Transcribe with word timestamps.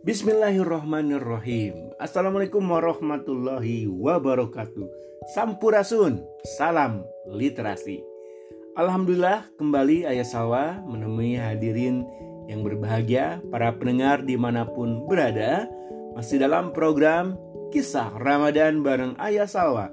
Bismillahirrahmanirrahim. 0.00 1.92
Assalamualaikum 2.00 2.64
warahmatullahi 2.64 3.84
wabarakatuh. 3.84 4.88
Sampurasun, 5.36 6.24
salam 6.56 7.04
literasi. 7.28 8.00
Alhamdulillah 8.80 9.52
kembali 9.60 10.08
Ayah 10.08 10.24
Salwa 10.24 10.80
menemui 10.88 11.36
hadirin 11.36 12.08
yang 12.48 12.64
berbahagia 12.64 13.44
Para 13.52 13.76
pendengar 13.76 14.24
di 14.24 14.40
mana 14.40 14.64
pun 14.64 15.04
berada. 15.04 15.68
Masih 16.16 16.40
dalam 16.40 16.72
program 16.72 17.36
Kisah 17.68 18.16
Ramadan 18.16 18.80
bareng 18.80 19.20
Ayah 19.20 19.44
Salwa 19.44 19.92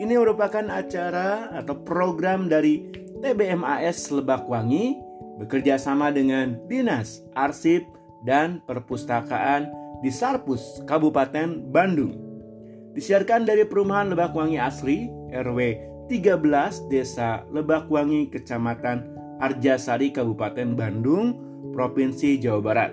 Ini 0.00 0.24
merupakan 0.24 0.64
acara 0.72 1.52
atau 1.52 1.84
program 1.84 2.48
dari 2.48 2.80
TBMAS 3.20 4.08
Lebakwangi 4.08 4.96
Bekerja 5.36 5.76
sama 5.76 6.08
dengan 6.08 6.56
Dinas 6.64 7.20
Arsip 7.36 7.84
dan 8.24 8.64
Perpustakaan 8.64 9.68
di 10.00 10.08
Sarpus, 10.08 10.82
Kabupaten 10.88 11.68
Bandung. 11.70 12.16
Disiarkan 12.96 13.44
dari 13.44 13.68
Perumahan 13.68 14.10
Lebakwangi 14.12 14.58
Asri, 14.58 15.06
RW 15.30 15.58
13, 16.08 16.88
Desa 16.88 17.44
Lebakwangi, 17.52 18.32
Kecamatan 18.32 19.04
Arjasari, 19.40 20.10
Kabupaten 20.10 20.72
Bandung, 20.72 21.36
Provinsi 21.72 22.40
Jawa 22.40 22.60
Barat. 22.60 22.92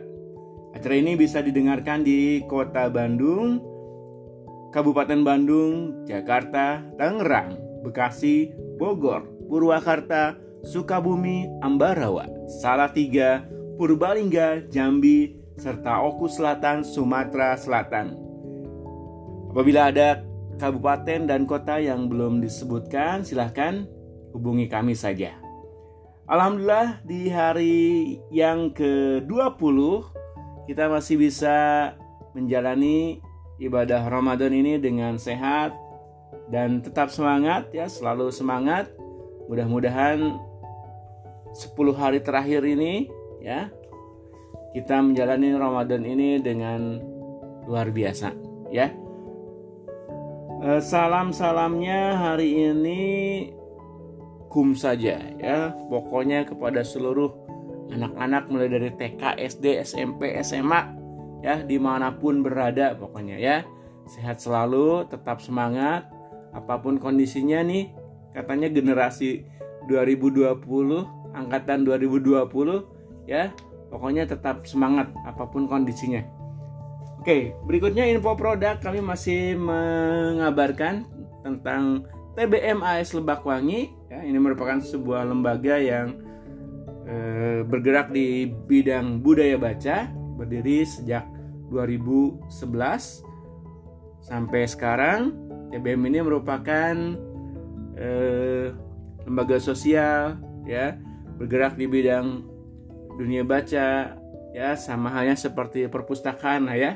Acara 0.71 0.95
ini 0.95 1.19
bisa 1.19 1.43
didengarkan 1.43 2.03
di 2.03 2.41
Kota 2.47 2.87
Bandung, 2.87 3.59
Kabupaten 4.71 5.21
Bandung, 5.21 6.03
Jakarta, 6.07 6.79
Tangerang, 6.95 7.59
Bekasi, 7.83 8.55
Bogor, 8.79 9.27
Purwakarta, 9.51 10.39
Sukabumi, 10.63 11.51
Ambarawa, 11.59 12.25
Salatiga, 12.63 13.43
Purbalingga, 13.81 14.69
Jambi, 14.69 15.33
serta 15.57 16.05
Oku 16.05 16.29
Selatan, 16.29 16.85
Sumatera 16.85 17.57
Selatan. 17.57 18.13
Apabila 19.49 19.89
ada 19.89 20.21
kabupaten 20.61 21.25
dan 21.25 21.49
kota 21.49 21.81
yang 21.81 22.05
belum 22.05 22.45
disebutkan, 22.45 23.25
silahkan 23.25 23.89
hubungi 24.37 24.69
kami 24.69 24.93
saja. 24.93 25.33
Alhamdulillah 26.29 27.01
di 27.01 27.33
hari 27.33 28.21
yang 28.29 28.69
ke-20 28.69 29.77
kita 30.69 30.85
masih 30.85 31.17
bisa 31.17 31.57
menjalani 32.37 33.17
ibadah 33.57 34.05
Ramadan 34.05 34.53
ini 34.53 34.77
dengan 34.77 35.17
sehat 35.17 35.73
dan 36.53 36.85
tetap 36.85 37.09
semangat 37.09 37.73
ya, 37.73 37.89
selalu 37.89 38.29
semangat. 38.29 38.93
Mudah-mudahan 39.49 40.37
10 41.49 41.97
hari 41.97 42.21
terakhir 42.21 42.61
ini 42.61 43.09
ya. 43.41 43.67
Kita 44.71 45.03
menjalani 45.03 45.51
Ramadan 45.51 46.05
ini 46.07 46.39
dengan 46.39 47.01
luar 47.67 47.91
biasa 47.91 48.31
ya. 48.71 48.87
Eh, 50.61 50.81
salam 50.81 51.33
salamnya 51.33 52.15
hari 52.15 52.69
ini 52.69 53.01
kum 54.47 54.77
saja 54.77 55.19
ya. 55.41 55.73
Pokoknya 55.89 56.47
kepada 56.47 56.85
seluruh 56.85 57.33
anak-anak 57.91 58.47
mulai 58.47 58.69
dari 58.71 58.89
TK 58.93 59.41
SD 59.41 59.83
SMP 59.83 60.37
SMA 60.45 60.81
ya 61.43 61.59
di 61.65 61.75
mana 61.81 62.15
pun 62.15 62.45
berada 62.45 62.95
pokoknya 62.95 63.41
ya. 63.41 63.65
Sehat 64.07 64.39
selalu 64.39 65.09
tetap 65.09 65.43
semangat. 65.43 66.07
Apa 66.51 66.83
pun 66.83 66.99
kondisinya 66.99 67.63
nih 67.63 67.91
katanya 68.35 68.67
generasi 68.71 69.43
2020 69.87 70.61
angkatan 71.31 71.87
2020 71.87 73.00
ya 73.29 73.53
pokoknya 73.91 74.25
tetap 74.25 74.63
semangat 74.65 75.11
apa 75.27 75.45
pun 75.51 75.67
kondisinya. 75.67 76.23
Oke 77.21 77.53
berikutnya 77.67 78.07
info 78.09 78.33
produk. 78.33 78.79
Kami 78.81 79.03
masih 79.03 79.59
mengabarkan 79.59 81.05
tentang 81.45 82.07
TBM 82.33 82.79
AS 82.81 83.11
Lebakwangi 83.11 83.91
ya 84.07 84.23
ini 84.23 84.39
merupakan 84.39 84.79
sebuah 84.79 85.27
lembaga 85.27 85.77
yang 85.77 86.17
eh, 87.05 87.61
bergerak 87.67 88.09
di 88.09 88.47
bidang 88.47 89.19
budaya 89.19 89.59
baca 89.59 90.09
berdiri 90.39 90.87
sejak 90.87 91.27
2011 91.69 92.51
sampai 94.25 94.61
sekarang. 94.65 95.37
TBM 95.71 96.03
ini 96.11 96.19
merupakan 96.19 96.95
eh, 97.95 98.75
lembaga 99.23 99.55
sosial 99.61 100.35
ya 100.67 100.99
bergerak 101.39 101.79
di 101.79 101.87
bidang 101.87 102.50
dunia 103.17 103.43
baca 103.43 104.15
ya 104.51 104.69
sama 104.75 105.11
halnya 105.11 105.39
seperti 105.39 105.87
perpustakaan 105.87 106.67
lah 106.67 106.77
ya 106.77 106.91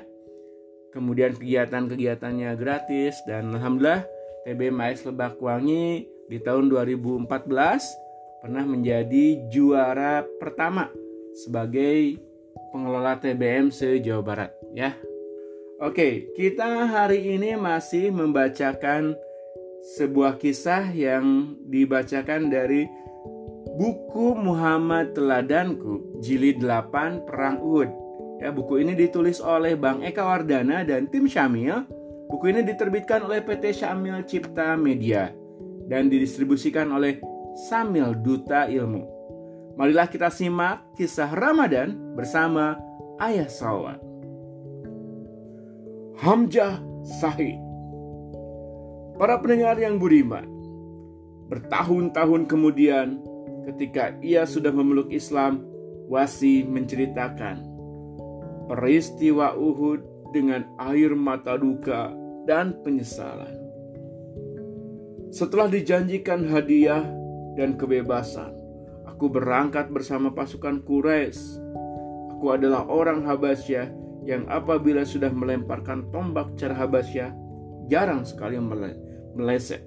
kemudian 0.96 1.36
kegiatan-kegiatannya 1.36 2.56
gratis 2.56 3.20
dan 3.28 3.52
alhamdulillah 3.52 4.08
TBM 4.48 4.78
AS 4.80 5.04
Lebakwangi 5.04 6.08
di 6.32 6.38
tahun 6.40 6.72
2014 6.72 7.28
pernah 8.46 8.64
menjadi 8.64 9.42
juara 9.50 10.24
pertama 10.38 10.88
sebagai 11.36 12.22
pengelola 12.72 13.20
TBM 13.20 13.74
se-Jawa 13.74 14.24
Barat 14.24 14.52
ya. 14.72 14.96
Oke, 15.84 16.32
kita 16.40 16.88
hari 16.88 17.36
ini 17.36 17.60
masih 17.60 18.08
membacakan 18.08 19.18
sebuah 20.00 20.40
kisah 20.40 20.88
yang 20.96 21.58
dibacakan 21.68 22.48
dari 22.48 22.88
Buku 23.76 24.40
Muhammad 24.40 25.12
Teladanku 25.12 26.24
Jilid 26.24 26.64
8 26.64 27.28
Perang 27.28 27.60
Uhud. 27.60 27.92
Ya, 28.40 28.48
buku 28.48 28.80
ini 28.80 28.96
ditulis 28.96 29.44
oleh 29.44 29.76
Bang 29.76 30.00
Eka 30.00 30.24
Wardana 30.24 30.88
dan 30.88 31.12
tim 31.12 31.28
Syamil. 31.28 31.84
Buku 32.32 32.56
ini 32.56 32.64
diterbitkan 32.64 33.28
oleh 33.28 33.44
PT 33.44 33.76
Syamil 33.84 34.24
Cipta 34.24 34.80
Media 34.80 35.28
dan 35.92 36.08
didistribusikan 36.08 36.88
oleh 36.96 37.20
Samil 37.68 38.16
Duta 38.24 38.72
Ilmu. 38.72 39.04
Marilah 39.76 40.08
kita 40.08 40.32
simak 40.32 40.96
kisah 40.96 41.36
Ramadan 41.36 42.16
bersama 42.16 42.80
Ayah 43.20 43.52
Salwan. 43.52 44.00
Hamzah 46.16 46.80
Sahid 47.20 47.60
Para 49.20 49.36
pendengar 49.44 49.76
yang 49.76 50.00
budiman, 50.00 50.48
bertahun-tahun 51.52 52.48
kemudian 52.48 53.35
ketika 53.66 54.16
ia 54.22 54.46
sudah 54.46 54.72
memeluk 54.72 55.10
Islam, 55.12 55.66
Wasi 56.06 56.62
menceritakan 56.62 57.66
peristiwa 58.70 59.58
Uhud 59.58 60.30
dengan 60.34 60.66
air 60.78 61.14
mata 61.18 61.58
duka 61.58 62.14
dan 62.46 62.78
penyesalan. 62.86 63.58
Setelah 65.34 65.68
dijanjikan 65.68 66.46
hadiah 66.46 67.04
dan 67.58 67.74
kebebasan, 67.76 68.54
aku 69.10 69.28
berangkat 69.34 69.90
bersama 69.90 70.30
pasukan 70.30 70.86
Quraisy. 70.86 71.62
Aku 72.38 72.54
adalah 72.54 72.86
orang 72.86 73.26
Habasyah 73.26 73.90
yang 74.26 74.46
apabila 74.46 75.06
sudah 75.06 75.34
melemparkan 75.34 76.10
tombak 76.14 76.54
cara 76.58 76.78
Habasyah, 76.78 77.34
jarang 77.90 78.26
sekali 78.26 78.62
meleset. 79.34 79.82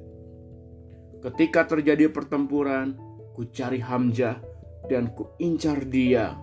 Ketika 1.18 1.66
terjadi 1.66 2.10
pertempuran, 2.10 2.94
Ku 3.38 3.46
cari 3.54 3.78
Hamzah 3.78 4.42
dan 4.90 5.14
ku 5.14 5.30
incar 5.38 5.86
dia. 5.86 6.34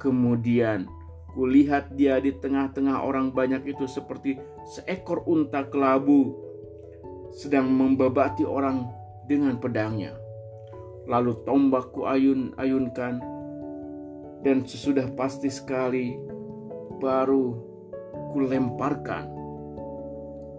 Kemudian 0.00 0.88
kulihat 1.36 1.92
dia 1.92 2.16
di 2.24 2.32
tengah-tengah 2.32 3.04
orang 3.04 3.36
banyak 3.36 3.60
itu 3.68 3.84
seperti 3.84 4.40
seekor 4.64 5.20
unta 5.28 5.68
kelabu 5.68 6.32
sedang 7.36 7.68
membabati 7.68 8.48
orang 8.48 8.88
dengan 9.28 9.60
pedangnya. 9.60 10.16
Lalu 11.04 11.44
tombakku 11.44 12.08
ayun-ayunkan 12.08 13.20
dan 14.48 14.64
sesudah 14.64 15.12
pasti 15.12 15.52
sekali 15.52 16.16
baru 16.96 17.60
kulemparkan. 18.32 19.28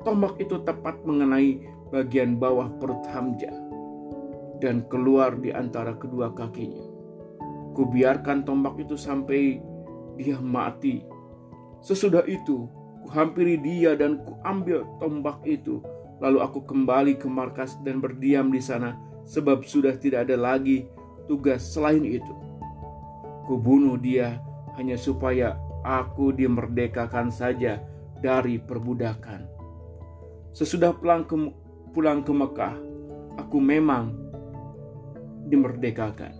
Tombak 0.06 0.38
itu 0.38 0.62
tepat 0.62 1.02
mengenai 1.02 1.66
bagian 1.90 2.38
bawah 2.38 2.70
perut 2.78 3.02
Hamzah 3.10 3.63
dan 4.64 4.88
keluar 4.88 5.36
di 5.36 5.52
antara 5.52 6.00
kedua 6.00 6.32
kakinya. 6.32 6.88
Kubiarkan 7.76 8.48
tombak 8.48 8.80
itu 8.80 8.96
sampai 8.96 9.60
dia 10.16 10.40
mati. 10.40 11.04
Sesudah 11.84 12.24
itu, 12.24 12.72
kuhampiri 13.04 13.60
dia 13.60 14.00
dan 14.00 14.24
kuambil 14.24 14.88
tombak 15.04 15.44
itu. 15.44 15.84
Lalu 16.24 16.40
aku 16.40 16.64
kembali 16.64 17.20
ke 17.20 17.28
markas 17.28 17.76
dan 17.84 18.00
berdiam 18.00 18.48
di 18.48 18.64
sana 18.64 18.96
sebab 19.28 19.68
sudah 19.68 20.00
tidak 20.00 20.32
ada 20.32 20.40
lagi 20.40 20.88
tugas 21.28 21.60
selain 21.60 22.08
itu. 22.08 22.32
Kubunuh 23.44 24.00
dia 24.00 24.40
hanya 24.80 24.96
supaya 24.96 25.60
aku 25.84 26.32
dimerdekakan 26.32 27.28
saja 27.28 27.84
dari 28.24 28.56
perbudakan. 28.56 29.44
Sesudah 30.56 30.96
pulang 30.96 31.28
ke, 31.28 31.36
pulang 31.92 32.24
ke 32.24 32.32
Mekah, 32.32 32.80
aku 33.36 33.60
memang 33.60 34.23
dimerdekakan. 35.48 36.34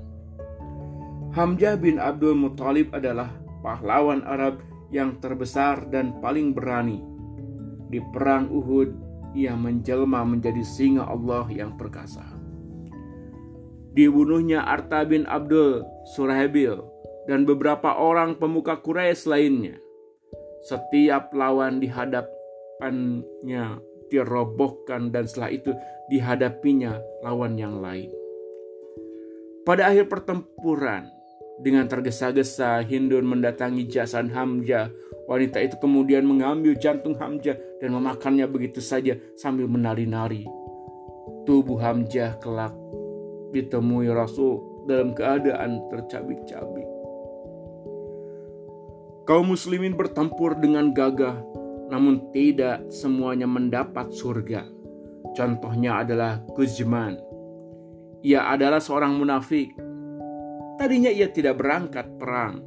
Hamzah 1.34 1.82
bin 1.82 1.98
Abdul 1.98 2.38
Muthalib 2.38 2.94
adalah 2.94 3.34
pahlawan 3.66 4.22
Arab 4.28 4.62
yang 4.94 5.18
terbesar 5.18 5.90
dan 5.90 6.22
paling 6.22 6.54
berani. 6.54 7.02
Di 7.90 7.98
perang 8.14 8.54
Uhud, 8.54 8.94
ia 9.34 9.58
menjelma 9.58 10.22
menjadi 10.22 10.62
singa 10.62 11.10
Allah 11.10 11.50
yang 11.50 11.74
perkasa. 11.74 12.22
Dibunuhnya 13.98 14.66
Arta 14.66 15.06
bin 15.06 15.26
Abdul 15.26 15.86
Surahabil 16.14 16.78
dan 17.26 17.46
beberapa 17.46 17.98
orang 17.98 18.38
pemuka 18.38 18.78
Quraisy 18.78 19.26
lainnya. 19.30 19.78
Setiap 20.66 21.34
lawan 21.34 21.82
di 21.82 21.90
hadapannya 21.90 23.82
dirobohkan 24.14 25.10
dan 25.10 25.26
setelah 25.26 25.50
itu 25.50 25.72
dihadapinya 26.14 27.02
lawan 27.26 27.58
yang 27.58 27.82
lain. 27.82 28.23
Pada 29.64 29.88
akhir 29.88 30.12
pertempuran, 30.12 31.08
dengan 31.62 31.86
tergesa-gesa 31.86 32.82
Hindun 32.82 33.28
mendatangi 33.28 33.86
jasan 33.86 34.32
Hamzah. 34.34 34.90
Wanita 35.24 35.64
itu 35.64 35.80
kemudian 35.80 36.28
mengambil 36.28 36.76
jantung 36.76 37.16
Hamzah 37.16 37.56
dan 37.80 37.96
memakannya 37.96 38.44
begitu 38.50 38.84
saja 38.84 39.16
sambil 39.40 39.70
menari-nari. 39.70 40.44
Tubuh 41.48 41.80
Hamzah 41.80 42.40
kelak 42.44 42.76
ditemui 43.56 44.10
Rasul 44.12 44.84
dalam 44.90 45.16
keadaan 45.16 45.88
tercabik-cabik. 45.88 46.88
Kaum 49.24 49.56
muslimin 49.56 49.96
bertempur 49.96 50.60
dengan 50.60 50.92
gagah, 50.92 51.40
namun 51.88 52.28
tidak 52.36 52.84
semuanya 52.92 53.48
mendapat 53.48 54.12
surga. 54.12 54.68
Contohnya 55.32 56.04
adalah 56.04 56.44
Guzman. 56.52 57.16
Ia 58.24 58.48
adalah 58.56 58.80
seorang 58.80 59.20
munafik 59.20 59.76
Tadinya 60.74 61.14
ia 61.14 61.30
tidak 61.30 61.62
berangkat 61.62 62.18
perang, 62.18 62.58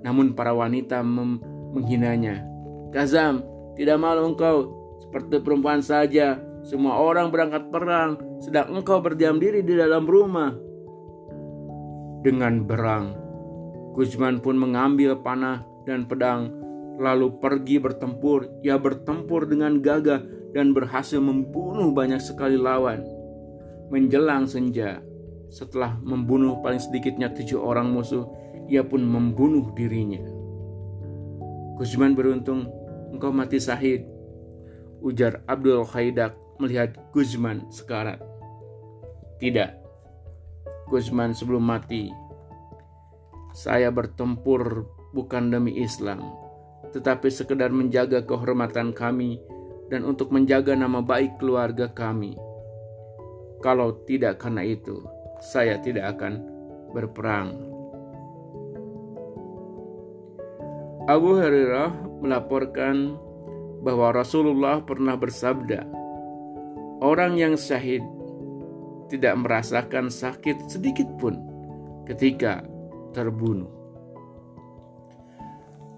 namun 0.00 0.32
para 0.32 0.56
wanita 0.56 1.04
menghinanya. 1.04 2.40
Kazam, 2.88 3.44
tidak 3.76 4.00
malu 4.00 4.32
engkau 4.32 4.56
seperti 5.04 5.44
perempuan 5.44 5.84
saja. 5.84 6.40
Semua 6.64 6.96
orang 6.96 7.28
berangkat 7.28 7.68
perang, 7.68 8.16
sedang 8.40 8.72
engkau 8.72 9.04
berdiam 9.04 9.36
diri 9.36 9.60
di 9.60 9.76
dalam 9.76 10.08
rumah. 10.08 10.56
Dengan 12.24 12.64
berang, 12.64 13.12
Guzman 13.92 14.40
pun 14.40 14.56
mengambil 14.56 15.20
panah 15.20 15.60
dan 15.84 16.08
pedang, 16.08 16.48
lalu 16.96 17.38
pergi 17.38 17.76
bertempur. 17.76 18.48
Ia 18.64 18.80
bertempur 18.80 19.44
dengan 19.44 19.84
gagah 19.84 20.24
dan 20.56 20.72
berhasil 20.72 21.20
membunuh 21.20 21.92
banyak 21.92 22.18
sekali 22.18 22.56
lawan. 22.56 23.13
Menjelang 23.92 24.48
senja, 24.48 25.04
setelah 25.52 25.96
membunuh 26.00 26.58
paling 26.64 26.80
sedikitnya 26.80 27.30
tujuh 27.30 27.60
orang 27.60 27.92
musuh, 27.92 28.26
ia 28.66 28.80
pun 28.80 29.04
membunuh 29.04 29.70
dirinya. 29.76 30.24
Guzman 31.76 32.16
beruntung, 32.16 32.70
engkau 33.12 33.34
mati 33.34 33.58
sahid. 33.60 34.06
Ujar 35.04 35.44
Abdul 35.44 35.84
Khaidak 35.84 36.32
melihat 36.56 36.96
Guzman 37.12 37.68
sekarat. 37.68 38.22
Tidak, 39.36 39.70
Guzman 40.88 41.36
sebelum 41.36 41.66
mati. 41.66 42.08
Saya 43.54 43.92
bertempur 43.92 44.88
bukan 45.14 45.52
demi 45.52 45.78
Islam, 45.78 46.24
tetapi 46.90 47.30
sekedar 47.30 47.70
menjaga 47.70 48.26
kehormatan 48.26 48.90
kami 48.90 49.38
dan 49.92 50.02
untuk 50.02 50.34
menjaga 50.34 50.74
nama 50.74 50.98
baik 51.04 51.38
keluarga 51.38 51.86
kami. 51.92 52.34
Kalau 53.64 54.04
tidak 54.04 54.44
karena 54.44 54.60
itu, 54.60 55.00
saya 55.40 55.80
tidak 55.80 56.20
akan 56.20 56.44
berperang. 56.92 57.56
Abu 61.08 61.40
Hurairah 61.40 62.20
melaporkan 62.20 63.16
bahwa 63.80 64.12
Rasulullah 64.12 64.84
pernah 64.84 65.16
bersabda, 65.16 65.80
"Orang 67.00 67.40
yang 67.40 67.56
syahid 67.56 68.04
tidak 69.08 69.32
merasakan 69.40 70.12
sakit 70.12 70.68
sedikit 70.68 71.08
pun 71.16 71.40
ketika 72.04 72.60
terbunuh." 73.16 73.72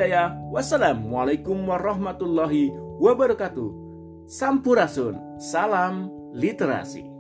Wassalamualaikum 0.56 1.60
warahmatullahi 1.68 2.72
wabarakatuh. 3.04 3.68
Sampurasun. 4.32 5.20
Salam 5.44 6.08
literasi. 6.32 7.19